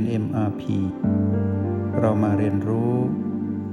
[0.00, 0.62] น MRP
[2.00, 2.92] เรามาเรียนรู้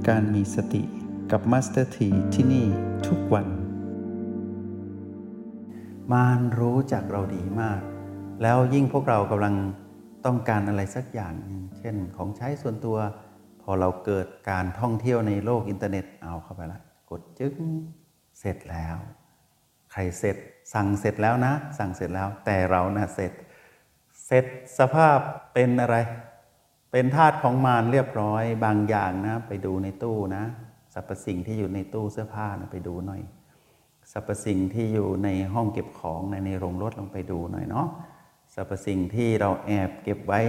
[0.08, 0.82] การมีสติ
[1.30, 2.66] กับ Master T ที่ที่นี่
[3.06, 3.46] ทุกวัน
[6.12, 7.80] มารรู้จักเราดีมาก
[8.42, 9.54] แล้วยิ่งพวกเรากำลัง
[10.26, 12.96] ต้องการอะไรสักอย่างหนึ่งเช่นของใช้ส่วนตัว
[13.62, 17.54] พอเราเกิดการท่องเที่ยวในโลกอินเทอร์เน็ตเอาเข้าไปละกดจึ๊ง
[18.38, 18.96] เสร็จแล้ว
[19.92, 20.36] ใครเสร็จ
[20.74, 23.32] สั่งเสร็จแล้วนะ สั่งเสร็จแล้วแต่เรานะ่ะเสร็จ
[24.30, 24.44] เสร็จ
[24.78, 25.18] สภาพ
[25.54, 25.96] เป็นอะไร
[26.92, 30.44] เป็นธาตุของมารเรียบร้อยบางอย่างนะ ไปดูในตู้นะ
[30.94, 33.22] สรรพสิ่งที่อยู่ในตู้เสื้อผ้านะไปดูหน่อย
[34.12, 37.86] สรรพสิ่งที่อยู่ในห้องเก็บของในในโรงรถลองไปดูหน่อยเนาะ
[38.54, 40.40] สรรพสิ่งที่เราแอบเก็บไว้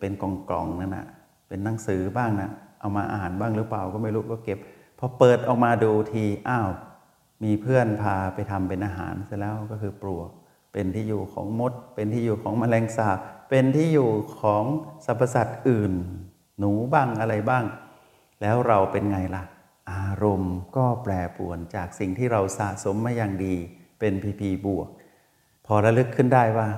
[0.00, 1.06] เป็นกล่องๆนั่นนะ
[1.48, 4.58] เป็นหนังสือบ้างนะเอามาอ่านบ้างหรือเปล่าก็ไม่รู้ก็เก็บ
[4.98, 6.68] พอเปิดออกมาดูทีอ้าว
[7.44, 10.30] มีเพื่อนพาไปทำเป็นอาหารเสร็จแล้วก็คือปลวก
[10.72, 13.18] เป็นที่อยู่ของมด เป็นที่อยู่ของแมลงสาบ
[13.50, 14.64] เป็นที่อยู่ของ
[15.06, 15.92] สรรพสัตว์อื่น
[16.58, 17.64] หนูบ้างอะไรบ้าง
[18.40, 19.44] แล้วเราเป็นไงล่ะ
[19.92, 23.54] อารมณ์ก็แปรปรวนจากสิ่งที่เราสะสมมาอย่างดี
[24.00, 24.88] เป็นพีพีบวก
[25.66, 26.68] พอระลึกขึ้นได้ว่า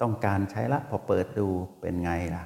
[0.00, 1.48] ต้องการใช้ละพอเปิดดู
[1.80, 2.44] เป็นไงล่ะ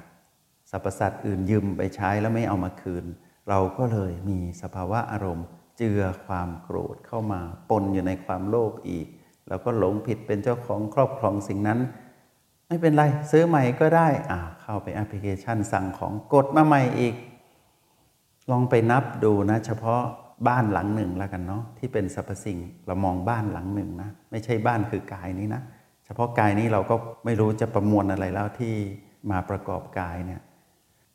[0.71, 3.05] สรรพสัตว์อื่นยืมไปใช้แล้วไม่เอามาคืน
[3.49, 9.07] เราก็เลยมีสภาวะอารมณ์เจือความโกรธเข้ามาปนอยู่ในความโลภอีก
[9.47, 11.79] แล้วก็หลงผิดเป็นเจ้าของครอบครองสิ่งนั้น
[12.67, 17.15] ไม่เป็นไรซื้อใหม่ก็ได้อ่าเข้าไปแอปพลิเคชันสั่งของกดมาใหม่อีก
[18.51, 20.01] ลองไปนับดูนะ เฉพาะ
[20.47, 25.61] บ้านหลังหนึ่งแล้วกันเนาะที่เป็นสรรพสิ่งเรามองบ้านหลังหนึ่งนะ ไม่ใช่บ้านคือกายนี้นะ
[26.05, 28.75] เฉพาะกายนี้เราก็ไม่รู้จะประมวลอะไรแล้วที่
[29.31, 30.41] มาประกอบกายเนี่ย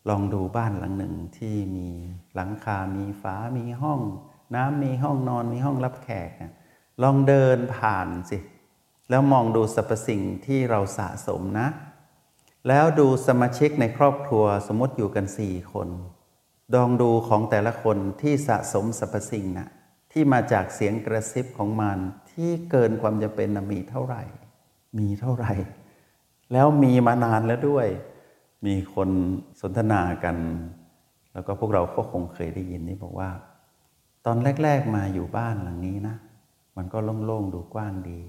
[0.09, 1.89] ลองดูบ้านหลังหนึ่งที่มี
[2.35, 4.01] หลังคา มีฝา มีห้อง
[4.55, 6.53] น้ำมีห้องนอน มีห้องรับแขกเนี่ย
[7.03, 8.39] ลองเดินผ่านสิ
[9.11, 11.69] แล้วมองดูสรรพสิ่งที่เราสะสมนะ
[12.69, 15.89] แล้วดูสมาชิกในครอบครัวสมมติอยู่กันสี่คน
[16.75, 19.69] ลองดูของแต่ละคนที่สะสมสรรพสิ่งนะ
[20.13, 21.99] ที่มาจากเสียงกระซิบของมัน
[22.33, 24.23] ที่เกินความจำเป็นนะมีเท่าไหร่
[24.99, 25.53] มีเท่าไหร่
[26.53, 27.87] แล้วมีมานานแล้วด้วย
[28.67, 29.09] มีคน
[29.61, 30.37] สนทนากัน
[31.33, 33.31] แล้วก็พวกเราก็คงเคยได้ยินนี่บอกว่า
[34.27, 36.17] ตอนแรก ๆมาอยู่บ้านหลังนี้นะ
[36.77, 38.21] มันก็โล่งๆดูกว้างดี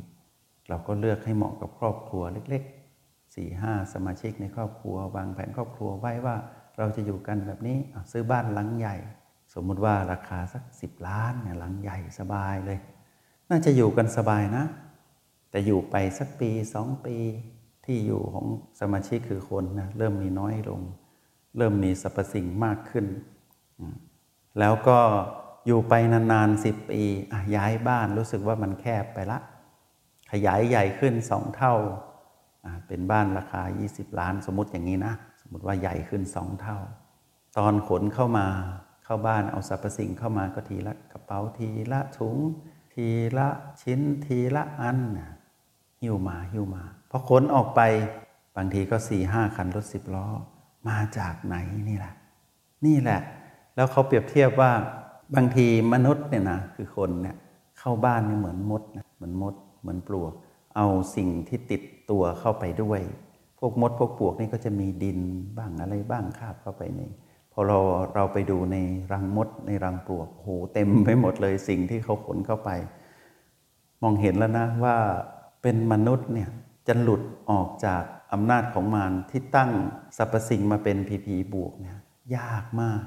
[0.69, 6.35] เราก็เลือกให้เหมาะกับครอบครัวเล็กๆสี่ห้าสมาชิกในครอบครัว วางแผนครอบครัวไว้ว่า
[6.77, 7.77] เราจะอยู่กันแบบนี้
[8.11, 8.95] ซื้อบ้านหลังใหญ่
[9.53, 12.79] สมมุติว่าราคาสักสิบล้านเนี่ยหลังใหญ่สบายเลย
[13.49, 14.65] น่าจะอยู่กันสบายนะ
[15.49, 17.17] แต่อยู่ไปสักปีสองปี
[17.85, 18.47] ที่อยู่ของ
[18.79, 20.81] สมาชิกคือคนนะเริ่มมีน้อยลง
[21.57, 23.05] เริ่มมีสรรพสิ่งมากขึ้น
[24.59, 24.99] แล้วก็
[25.67, 27.01] อยู่ไปนานๆสิบปี
[27.55, 29.39] ย้ายบ้านรู้สึกว่ามันแคบไปละ
[30.31, 31.75] ขยายใหญ่ขึ้นสองเท่า
[32.87, 33.61] เป็นบ้านราคา
[33.91, 36.77] 20 ล้านสมมติอย่างนี้นะ สมมติว่าใหญ่ขึ้นสองเท่า
[37.57, 38.47] ตอนขนเข้ามา
[39.03, 42.37] เข้าบ้านเอาสรรพสิ่งเข้ามาก็ทีละกระเป๋าทีละถุง
[42.93, 43.07] ที
[43.37, 43.47] ละ
[43.81, 44.99] ชิ้นทีละอัน
[46.01, 47.81] หิ้วมาหิ้วมาพอขนออกไป
[48.55, 50.27] บางทีก็สี่ห้าคันรถสิบล้อ
[50.87, 51.55] มาจากไหน
[51.89, 52.13] นี่แหละ
[52.85, 53.19] นี่แหละ
[53.75, 54.71] แล้วเขาเปรียบเทียบว่า
[55.35, 57.35] บางทีมนุษย์เนี่ยนะคือคนเนี่ย
[57.79, 60.33] เข้าบ้านเนี่เหมือนมดนะเหมือนมด เหมือนปลวก
[60.75, 63.01] เอาสิ่งที่ติดตัวเข้าไปด้วย
[63.59, 65.19] พวกมดพวกปลวกนี่ก็จะมีดิน
[65.57, 67.01] บ้างอะไรบ้างคาบเข้าไปใน
[67.53, 67.79] พอเรา
[68.15, 68.77] เราไปดูใน
[69.11, 72.69] รังมดในรังปลวกโหเต็มไปหมดเลยสิ่งที่เขาขนเข้าไป
[74.01, 74.95] มองเห็นแล้วนะว่า
[75.61, 76.49] เป็นมนุษย์เนี่ย
[76.87, 77.21] จะหลุด
[77.51, 79.71] ออกจากอำนาจของมารที่ตั้ง
[80.17, 81.97] สรรพสิ่งมาเป็นพีพีบวกเนี่ย
[82.35, 83.01] ยากมาก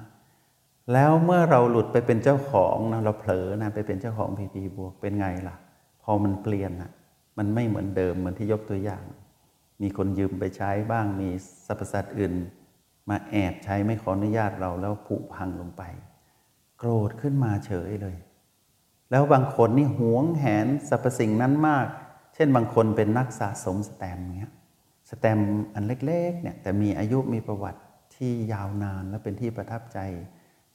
[0.93, 5.57] แล้วเมื่อเราหลุดไปเป็นเจ้าของนะเราเผลอนะไปเป็นเจ้าของพีพีบวกเป็นไงล่ะ
[6.03, 6.91] พอมันเปลี่ยนนะ
[7.39, 9.05] มันไม่เหมือนเดิมเหมือนที่ยกตัวอย่าง
[9.83, 11.29] มีคนยืมไปใช้บ้างมี
[11.67, 12.35] สรรพสัตว์อื่น
[13.09, 15.83] มาแอบใช้ไม่ขออนุญาตเราแล้วผุพังลงไป
[16.79, 18.17] โกรธขึ้นมาเฉยเลย
[19.11, 21.87] แล้วบางคนนี่หวงแหนสรรพสิ่งนั้นมาก
[22.35, 24.53] เช่นบางคนเป็นนักสะสมสแตมเงี้ย
[25.11, 25.39] สแตม
[25.75, 27.81] อันเล็กๆเนี่ยแต่มีอายุมีประวัติ
[28.15, 29.99] ที่ยาวนานและเป็นที่ประทับใจ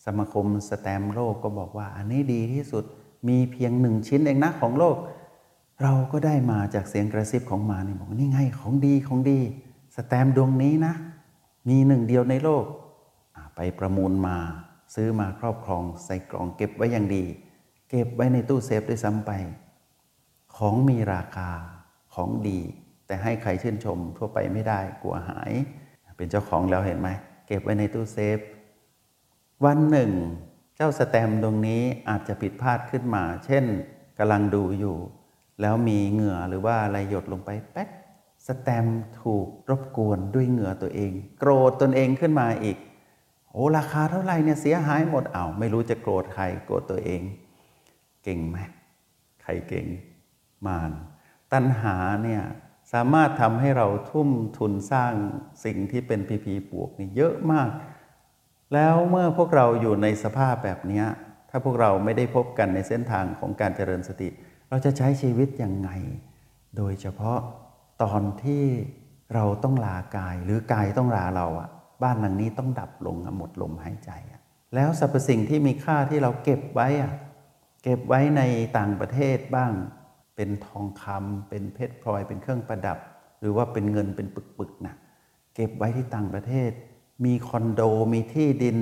[0.05, 2.83] สมาคมสแตมโลกก็บอกว่า อันนี้ดีที่สุด
[3.27, 4.97] มีเพียงหนึ่งชิ้นเองนะของโลก
[5.83, 9.39] เราก็ได้มาจากเสียงกระซิบของมาเนี่ยบอกนี่ไงของดีของดี
[9.95, 10.93] สแตมดวงนี้นะ
[11.69, 12.65] มีหนึ่งเดียวในโลก
[13.55, 14.37] ไปประมูลมา
[14.95, 17.23] ซื้อมาครอบครองใส่กล่องเก็บไว้อย่างดี
[17.89, 19.31] เก็บไว้ในตู้เซฟด้วยซ้ำไป
[20.55, 21.49] ของมีราคา
[22.13, 22.59] ของดี
[23.07, 25.51] แต่ให้ใครชื่นชมทั่วไปไม่ได้กลัวหาย
[26.17, 27.09] เป็นเจ้าของแล้วเห็นไหม
[27.47, 28.37] เก็บไว้ในตู้เซฟ
[29.63, 30.11] วันหนึ่ง
[30.75, 33.65] เจ้าสแตมตรงนี้อาจจะผิดพลาดขึ้นมา เช่น
[34.17, 34.97] กำลังดูอยู่
[35.61, 37.89] แล้วมีเหงื่อหรือว่าอะไรหยดลงไปแป๊ก
[38.47, 38.85] สแตม
[39.21, 42.77] ถูกรบกวนด้วยเหงื่อตัวเอง โกรธตนเองขึ้นมาอีก
[43.51, 47.21] โอ้ราคาเท่าไหร่เนี่ยเสียหายหมดเอา้าไม่รู้จะโกรธใครโกรธตัวเอง
[48.23, 48.57] เก่งไหม
[49.43, 49.87] ใครเก่ง
[50.65, 50.91] มาน
[51.53, 52.43] ตัณหาเนี่ย
[52.93, 55.13] สามารถทำให้เราทุ่มทุนสร้าง
[55.65, 57.69] สิ่งที่เป็นพีพีบวกนี่เยอะมาก
[58.75, 61.03] แล้วเมื่อพวกเราอยู่ในสภาพแบบนี้
[61.49, 64.29] ถ้าพวกเราไม่ได้พบกันในเส้นทางของการเจริญสติ
[64.69, 65.89] เราจะใช้ชีวิตยังไง
[66.77, 67.39] โดยเฉพาะ
[68.03, 68.63] ตอนที่
[69.33, 71.69] เราต้องลากายหรือกายต้องลาเราอะ
[72.03, 74.41] บ้านหลังนี้ต้องดับลงหมดลมหายใจอะ
[74.75, 77.13] แล้วสรรพสิ่งที่มีค่าที่เราเก็บไว้อะ
[77.83, 78.41] เก็บไว้ใน
[78.77, 79.71] ต่างประเทศบ้าง
[80.35, 82.97] เป็นทองคำเป็นเพชรพลอยเป็นเครื่องประดับ
[83.39, 84.95] หรือว่าเป็นเงินเป็นปึกๆนะ
[85.55, 86.71] เก็บไว้ที่ต่างประเทศ
[87.23, 87.81] มีคอนโด
[88.13, 88.77] มีที่ดิน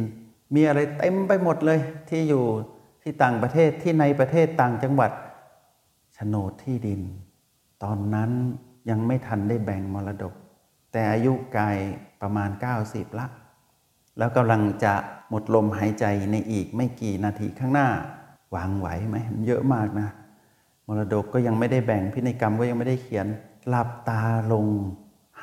[0.56, 2.46] มีอะไรเต็มไปหมดเลย ที่อยู่
[3.02, 5.12] ที่ต่างประเทศที่ในประเทศต่างจังหวัด
[6.14, 7.02] โฉนดที่ดิน
[7.84, 8.32] ตอนนั้น
[8.90, 10.34] ยังไม่ทันได้แบ่งมรดก
[10.92, 11.78] แต่อายุกาย
[12.22, 12.50] ประมาณ
[12.84, 13.28] 90 ละ
[14.18, 14.94] แล้วกำลังจะ
[15.30, 17.90] หมดลมหายใจในอีกไม่กี่นาทีข้างหน้า
[18.56, 20.10] วางไหวไหมมันเยอะมากนะ
[20.88, 23.28] มรดกก็ยังไม่ได้แบ่งพินัยกรรมก็ยังไม่ได้เขียน
[23.68, 24.22] หลับตา
[24.52, 24.66] ลง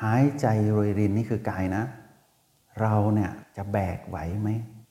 [0.01, 1.83] หายใจโรยรินนี่คือกายนะ
[2.81, 4.49] เราเนี่ยจะแบกไหวไหม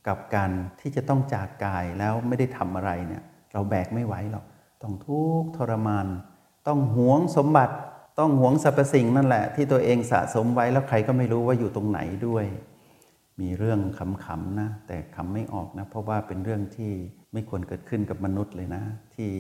[0.09, 0.51] กับการ
[0.81, 3.23] ที่จะต้องจากกายแล้วไม่ได้ทำอะไรเนี่ย
[3.53, 4.45] เราแบกไม่ไหวหรอก
[4.83, 6.07] ต้องทุกข์ทรมาน
[6.67, 7.75] ต้องหวงสมบัติ
[8.19, 12.47] ต้องหวงสรรพสิ่งนั่นแหละ ที่ตัวเองสะสมไว้แล้วใครก็ไม่รู้ว่าอยู่ตรงไหนด้วย
[13.41, 16.93] มีเรื่องขำๆนะแต่คำไม่ออกนะเพราะว่าเป็นเรื่องที่
[17.33, 18.83] ไม่ควรเกิดขึ้นกับมนุษย์เลยนะ
[19.15, 19.31] ที่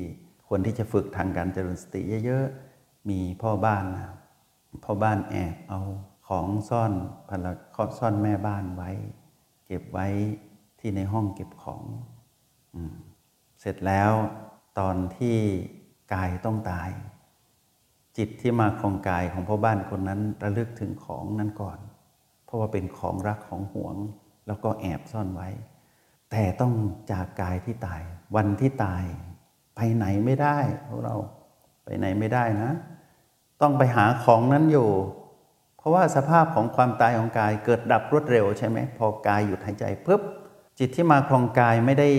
[0.48, 4.04] ควรที่จะฝึกทางการเจริญสติเยอะๆมีพ่อบ้านนะ
[4.84, 5.80] พ่อบ้านแอบเอา
[6.30, 6.92] ของซ่อน
[7.28, 8.90] ภรรยาซ่อนแม่บ้านไว้
[9.66, 10.06] เก็บไว้
[10.80, 11.82] ที่ในห้องเก็บของ
[12.74, 12.76] อ
[13.60, 14.12] เสร็จแล้ว
[14.78, 15.36] ตอนที่
[16.14, 16.90] กายต้องตาย
[18.16, 21.78] จิตที่มาครองกายของพ่อบ้านคนนั้นระลึกถึงของนั้นก่อน
[22.44, 23.96] เพราะว่าเป็นของรักของหวง
[24.46, 25.48] แล้วก็แอบซ่อนไว้
[26.30, 26.72] แต่ต้อง
[27.12, 28.02] จากกายที่ตาย
[28.36, 29.04] วันที่ตาย
[29.74, 31.16] ไปไหนไม่ได้พวกเรา
[31.84, 32.70] ไปไหนไม่ได้นะ
[33.60, 34.88] ต้องไปหาของนั้นอยู่
[35.80, 40.22] เพราะว่าสภาพของความตายของกายเกิดดับรวดเร็วใช่ไหมพอกายหยุดหายใจปุ๊บ
[40.78, 42.10] จิตที่มาครองกายไม่ได้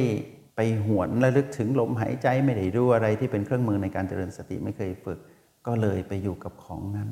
[0.55, 5.19] ไปหวนระลึกถึงลมหายใจไม่ได้ดูอะไรที่เป็นเครื่องมือในการเจริญสติไม่เคยฝึก
[5.67, 7.09] ก็เลยไปอยู่กับของนั้น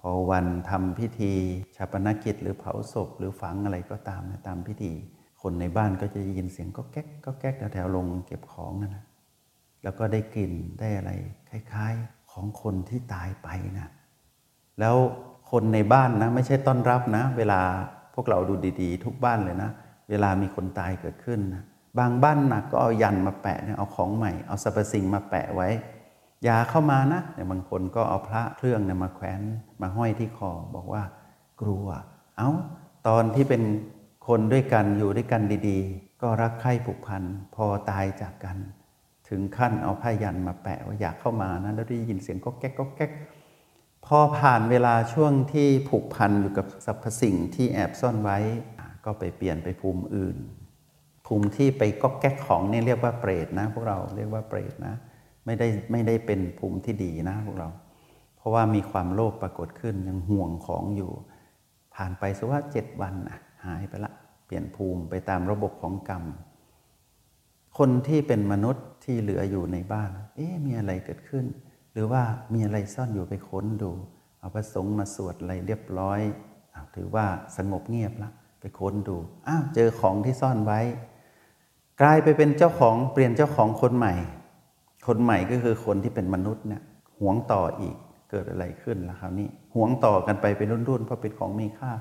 [0.00, 1.32] พอวันทำพิธี
[1.76, 4.92] ชาปนกิจหรือเผาศพ หรือฝังอะไรก็ตามนะตามพิธี
[5.42, 9.04] คนในบ้านก็จะยินเสียงก็แก๊กก็แก๊กแถวๆลงเก็บของนั่นนะ
[9.82, 11.10] แล้วก็ได้กลิ่นได้อะไร
[11.48, 13.88] คล้าย ๆ ของคนที่ตายไปนะ
[14.80, 14.96] แล้ว
[15.56, 17.60] คนในบ้านนะไม่ใช่ต้อนรับนะ เวลา
[18.14, 19.70] พวกเราดูดีๆ ทุกบ้านเลยนะ
[20.10, 21.62] เวลามีคนตายเกิดขึ้นนะ
[21.98, 25.68] บางบ้านหนักก็เอายันมาแปะเนี่ยเอาของใหม่เอาสรรพสิ่งมาแปะไว้
[26.44, 29.40] อย่าเข้ามานะเนี่ยบางคนก็เอาพระเครื่องเนี่ยมาแขวน
[29.80, 31.02] มาห้อยที่คอบอกว่า
[31.60, 31.86] กลัว
[32.38, 32.50] เอา้า
[33.08, 33.62] ตอนที่เป็น
[34.26, 37.22] คนด้วยกันอยู่ด้วยกันดีๆ ก็รักใคร่ผูกพัน
[37.54, 38.56] พอตายจากกัน
[39.28, 43.10] ถึงขั้นเอาผ้ายันมาแปะว่าอยากเข้ามานะแล้วได้ยินเสียงก็แก๊กก็แก๊ก
[44.06, 48.38] พอผ่านเวลาช่วงที่ผูกพันอยู่กับสรรพสิ่งที่แอบซ่อนไว้
[49.04, 50.36] ก็ไปเปลี่ยนไปภูมิอื่น
[51.26, 54.94] ภูมิที่ไปก็แก๊กของนี่เรียกว่าเปรตนะ พวกเราเรียกว่าเปรตนะ
[55.44, 57.68] ไม่ได้ไม่ได้เป็นภูมิที่ดีนะพวกเรา
[58.36, 61.10] เพราะว่ามีความโลภปรากฏขึ้นยังห่วงของอยู่
[61.94, 64.12] ผ่านไปสักว่าเจ็ดวันนะหายไปละ
[64.46, 66.24] เปลี่ยนภูมิไปตามระบบของกรรม
[67.78, 71.44] คนที่เป็นมนุษย์ที่เหลืออยู่ในบ้าน เอ๊ะมีอะไรเกิดขึ้น
[71.94, 72.22] หรือว่า
[72.52, 73.90] มีอะไรซ่อนอยู่ไปค้นดู
[74.38, 76.20] เอาพระสงฆ์มาสวดอะไรเรียบร้อย
[76.74, 79.16] อถือว่าสงบเงียบละไปค้นดู
[79.48, 80.80] อ้าวเจอของที่ซ่อนไว้
[82.00, 84.14] กลายไปเป็นเจ้าของเปลี่ยนเจ้าของคนใหม่
[85.06, 86.82] คนใหม่ก็คือคนที่เป็นมนุษย์เนี่ย
[87.20, 87.96] หวงต่ออีก
[88.30, 91.92] เกิดอะไรขึ้นล่ะคราวนี้หวงต่อกันไปเป็นรุ่นๆเพราะเป็นของมีค่า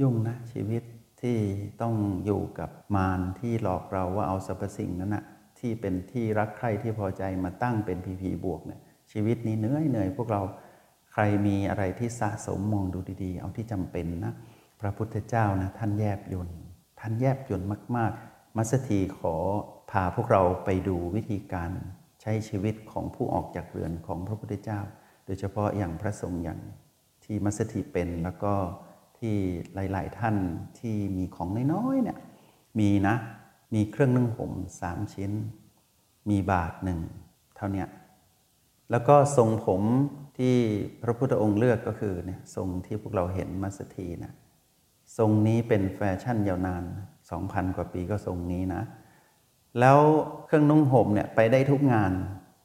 [0.00, 0.82] ยุ่งนะชีวิต
[1.22, 1.38] ที่
[1.82, 5.24] ต้องอยู่กับมารที่หลอกเราว่าเอาสรรพสิ่งนั้นนะ
[5.58, 8.80] ที่เป็นที่รักใคร่ที่พอใจมาตั้งเป็นพีพีบวกเนี่ย
[9.12, 10.42] ชีวิตนี้เหนื่อยเหนื่อยพวกเรา
[11.12, 14.32] ใครมีอะไรที่สะสมมองดูดีๆ เอาที่จำเป็นนะ
[14.80, 16.58] พระพุทธเจ้านะท่านแยบยนต์
[17.00, 19.34] ท่านแยบยนต์มาก ๆ มัสถีขอ
[19.90, 21.70] พาพวกเราไปดูวิธีการ
[22.22, 24.80] ใช้ชีวิตของผู้ออกจากเรือนของพระพุทธเจ้า
[25.26, 26.60] โดยเฉพาะอย่างพระสงฆ์อย่าง
[27.24, 28.52] ที่มัสถีเป็นแล้วก็
[29.18, 29.34] ที่
[29.74, 30.36] หลาย ๆ ท่าน
[30.78, 32.18] ที่มีของน้อยๆเนี่ย
[32.78, 33.16] มีนะ
[33.74, 35.32] มีเครื่องนึ่งผมสามชิ้น
[36.30, 37.00] มีบาทหนึ่ง
[37.56, 37.84] เท่านี้
[38.90, 39.82] แล้วก็ทรงผม
[40.38, 40.56] ที่
[41.02, 44.32] พระพุทธองค์เลือกก็คือเนี่ยทรงที่พวกเราเห็นมัสถีนะ
[45.18, 46.84] ทรงนี้เป็นแฟชั่นยาวนาน
[47.30, 48.82] 2,000 กว่าปีก็ทรงนี้นะ
[49.80, 49.98] แล้ว
[50.46, 52.12] เครื่องนุ่งห่มเนี่ยไปได้ทุกงาน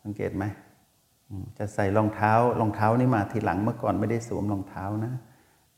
[0.03, 0.45] สังเกตไหม
[1.57, 5.13] จะใส่รองเท้ารองเท้านี่มาทีหลังเมื่อก่อนไม่ได้สวมรองเท้านะ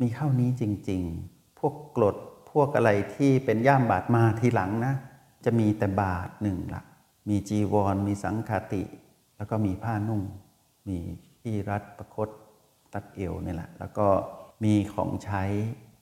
[0.01, 2.15] มีเท่านี้จริง ๆ พวกกรด
[2.51, 4.93] พวกอะไรที่เป็นย่ามบาดมาทีหลังนะ
[5.45, 6.83] จะมีแต่บาทหนึ่งละ
[7.29, 8.83] มีจีวร มีสังคติ
[9.37, 10.21] แล้วก็มีผ้านุ่ง
[10.87, 10.97] มี
[11.41, 12.29] ที่รัดประคต
[12.93, 14.07] ตัดเอวนี่แหละ แล้วก็
[14.63, 15.43] มีของใช้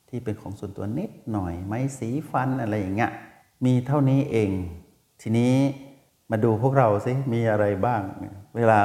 [0.10, 3.12] ที่เป็นของส่วนตัวนิดหน่อย ไม้สีฟันอะไรอย่างเงี้ย
[3.66, 4.52] มีเท่านี้เอง
[5.22, 5.54] ทีนี้
[6.32, 8.02] มาดูพวกเราสิ มีอะไรบ้าง
[8.56, 8.80] เวลา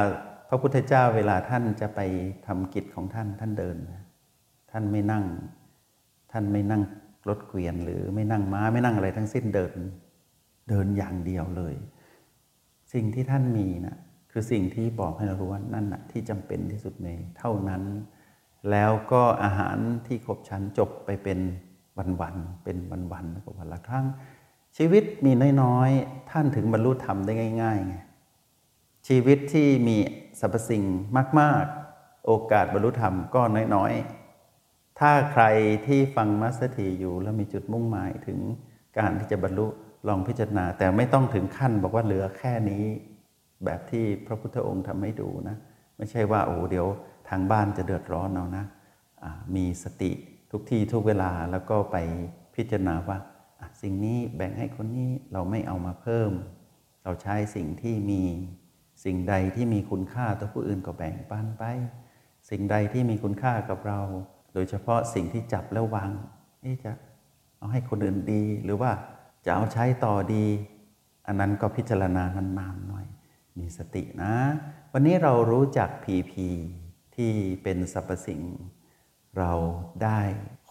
[0.49, 2.01] พระพุทธเจ้าเวลาท่านจะไป
[2.47, 3.77] ทำกิจของท่านท่านเดิน
[4.71, 5.25] ท่านไม่นั่ง
[6.33, 6.83] ท่านไม่นั่ง
[7.29, 9.79] รถเกวียนหรือไม่นั่งม้าไม่นั่งอะไรทั้งสิ้นเดิน
[10.69, 11.75] เดินอย่างเดียวเลย
[12.93, 13.97] สิ่งที่ท่านมีนะ
[14.39, 17.83] คือสิ่งที่บอกให้เรารู้ว่านั่นนะที่จำเป็นที่สุดในเท่านั้น
[18.71, 19.77] แล้วก็อาหาร
[20.07, 21.39] ที่ครบชั้นจบไปเป็น
[22.21, 22.77] วันๆเป็น
[23.13, 24.07] วันๆแล้วก็วันละครั้ง
[24.77, 27.97] ชีวิตมีน้อยๆ ท่านถึงบรรลุธรรมได้ง่ายๆไง
[29.09, 29.97] ชีวิตที่มี
[30.41, 30.85] สรรพสิ่ง
[31.41, 31.65] มาก
[31.95, 33.43] ๆ โอกาสบรรลุธรรมก็
[33.75, 35.45] น้อยๆ ถ้าใคร
[35.87, 38.39] ที่ฟังมัสถีอยู่แล้วมีจุดมุ่งหมายถึง
[38.99, 39.67] การที่จะบรรลุ
[40.09, 42.85] ลองพิจารณา แต่ไม่ต้องถึงขั้นบอกว่าเหลือแค่นี้
[43.65, 45.57] แบบที่พระพุทธองค์ทำให้ดูนะ
[45.97, 46.87] ไม่ใช่ว่าโอ้เดี๋ยว
[47.29, 50.13] ทางบ้านจะเดือดร้อนเอานะะมีสติ
[50.51, 51.97] ทุกที่ทุกเวลาแล้วก็ไป
[52.55, 53.19] พิจารณาว่า
[53.83, 56.31] สิ่งนี้แบ่งให้คนนี้เราไม่เอามาเพิ่ม
[57.05, 58.23] เราใช้สิ่งที่มี
[59.05, 61.65] สิ่งใดที่มีคุณค่าต่อผู้อื่นก็แบ่งปันไป
[62.51, 64.01] สิ่งใดที่มีคุณค่ากับเรา
[64.55, 66.11] โดยเฉพาะสิ่งที่จับแล้ววาง
[66.65, 66.93] นี่จะ
[67.59, 68.91] เอาให้คนอื่นดีหรือว่า
[69.45, 70.45] จะเอาใช้ต่อดี
[71.27, 72.25] อันนั้นก็พิจารณา
[72.59, 73.07] นานๆหน่อย
[73.59, 74.35] มีสตินะ
[74.93, 76.49] วันนี้เรารู้จักพีพี
[77.17, 77.33] ที่
[77.63, 78.43] เป็นสรรพสิ่ง
[79.39, 79.53] เรา
[80.03, 80.21] ได้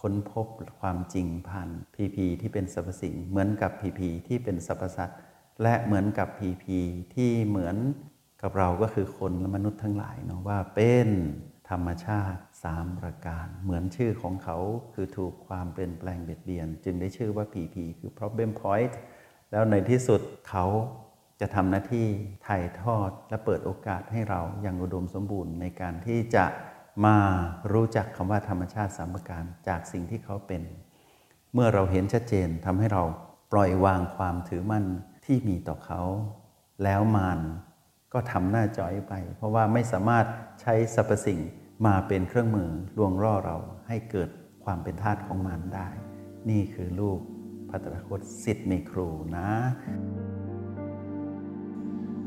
[0.00, 0.46] ค้นพบ
[0.80, 5.18] ความจริงผ่านพีพีที่เป็นสรรพสิ่ง เหมือนกับพีพีที่เป็นสรรพสัตว์
[5.62, 6.78] และเหมือนกับพีพี
[7.14, 7.76] ที่เหมือน
[8.42, 11.08] กับเราก็คือคนและมนุษย์ทั้งหลายเนาะว่าเป็น
[11.70, 14.58] ธรรมชาติสามประการ เหมือนชื่อของเขา
[14.94, 18.94] คือถูกความเปลี่ยนแปลงเบียดเบียน จึงได้ชื่อว่า PP คือ problem point
[19.50, 20.66] แล้วในที่สุดเขา
[21.40, 22.06] จะทำหน้าที่
[22.46, 26.44] ถ่ายทอดและเปิดโอกาสให้เราอย่างอุดมสมบูรณ์ในการที่จะ
[27.04, 27.16] มา
[27.72, 30.62] รู้จักคำว่าธรรมชาติสามประการจากสิ่งที่เขาเป็น
[31.54, 33.02] เมื่อเราเห็นชัดเจนทำให้เรา
[33.52, 34.84] ปล่อยวางความถือมั่น
[35.24, 36.02] ที่มีต่อเขา
[36.84, 37.40] แล้วมาน
[38.12, 40.26] ก็ทำหน้าจอยไป เพราะว่าไม่สามารถ
[40.60, 41.40] ใช้สรรพสิ่ง
[41.86, 43.56] มาเป็นเครื่องมือลวงล่อเรา
[43.88, 44.28] ให้เกิด
[44.64, 45.88] ความเป็นทาสของมันได้
[46.50, 47.20] นี่คือลูก
[47.70, 49.48] พัตรคตสิทธิ์มีครูนะ